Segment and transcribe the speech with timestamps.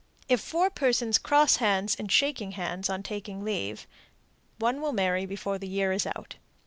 [0.27, 3.85] If four persons cross hands in shaking hands on taking leave,
[4.57, 6.37] one will marry before the year is out.